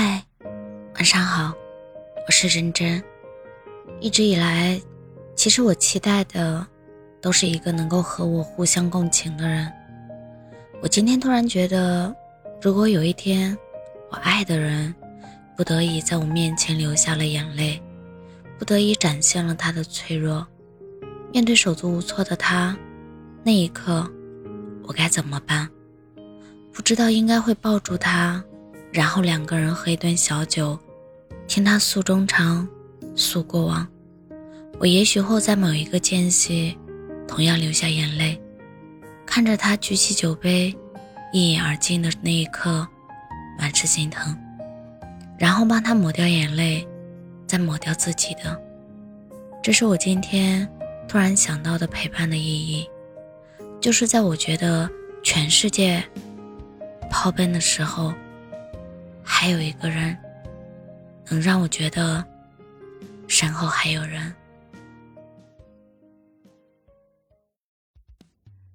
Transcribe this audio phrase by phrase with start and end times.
[0.00, 0.22] 嗨，
[0.94, 1.52] 晚上好，
[2.24, 3.02] 我是真真。
[3.98, 4.80] 一直以来，
[5.34, 6.64] 其实我期待的
[7.20, 9.68] 都是一个能够和我互相共情的人。
[10.80, 12.14] 我今天突然觉得，
[12.62, 13.58] 如果有一天
[14.08, 14.94] 我爱的人
[15.56, 17.82] 不得已在我面前流下了眼泪，
[18.56, 20.46] 不得已展现了他的脆弱，
[21.32, 22.78] 面对手足无措的他，
[23.42, 24.08] 那一刻
[24.84, 25.68] 我该怎么办？
[26.72, 28.40] 不知道应该会抱住他。
[28.90, 30.78] 然后两个人喝一顿小酒，
[31.46, 32.66] 听他诉衷肠，
[33.14, 33.86] 诉过往。
[34.80, 36.76] 我也许会在某一个间隙，
[37.26, 38.40] 同样流下眼泪，
[39.26, 40.74] 看着他举起酒杯，
[41.32, 42.86] 一饮而尽的那一刻，
[43.58, 44.36] 满是心疼。
[45.38, 46.86] 然后帮他抹掉眼泪，
[47.46, 48.60] 再抹掉自己的。
[49.62, 50.68] 这是我今天
[51.06, 52.88] 突然想到的陪伴的意义，
[53.80, 54.88] 就是在我觉得
[55.22, 56.02] 全世界
[57.10, 58.14] 抛奔的时候。
[59.40, 60.18] 还有一个人，
[61.30, 62.26] 能让我觉得
[63.28, 64.34] 身后还有人。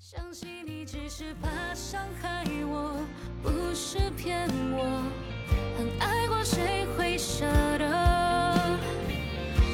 [0.00, 2.98] 相信你只是怕伤害我，
[3.40, 5.00] 不是骗我。
[5.78, 7.46] 很爱过，谁会舍
[7.78, 7.88] 得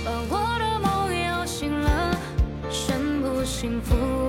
[0.05, 2.15] 把我的梦摇醒了？
[2.71, 4.24] 幸不幸福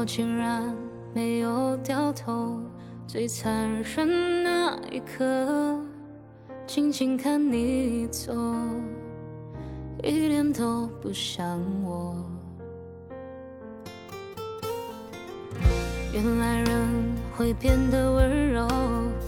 [0.00, 0.74] 我竟然
[1.12, 2.58] 没有掉头，
[3.06, 5.78] 最残忍那一刻，
[6.66, 8.32] 静静看你走，
[10.02, 12.16] 一点都不像我。
[16.14, 16.88] 原来人
[17.36, 18.66] 会变得温柔，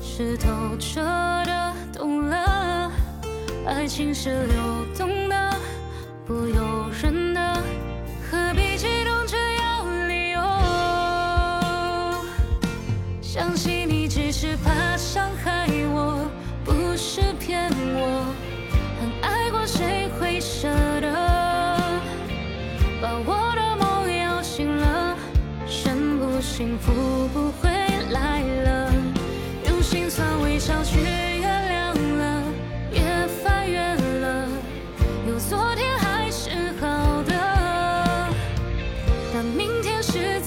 [0.01, 0.49] 是透
[0.79, 2.91] 彻的懂了，
[3.67, 5.55] 爱情是流动的，
[6.25, 7.63] 不由人的。
[26.63, 27.69] 幸福不会
[28.13, 28.95] 来了，
[29.69, 32.41] 用心酸微笑去原谅了，
[32.93, 33.03] 也
[33.43, 34.47] 翻越了，
[35.27, 37.35] 有昨天还是好的，
[39.35, 40.41] 但明天是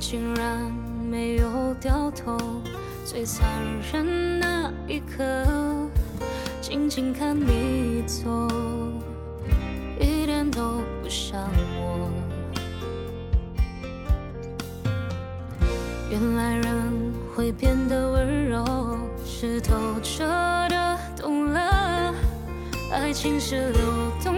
[0.00, 0.72] 竟然
[1.10, 2.38] 没有掉头，
[3.04, 3.46] 最残
[3.92, 5.24] 忍那一刻，
[6.60, 8.48] 静静看你走，
[10.00, 11.38] 一点都不像
[11.76, 12.10] 我。
[16.10, 18.64] 原来人会变得温柔，
[19.26, 22.14] 是透彻的懂了，
[22.90, 23.82] 爱情是流
[24.24, 24.34] 动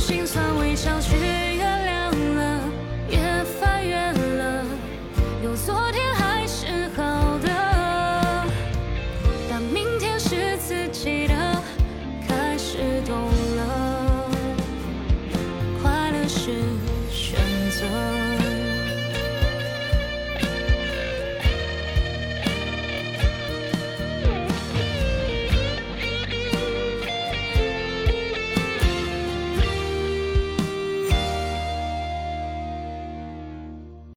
[0.00, 1.49] 心酸微笑去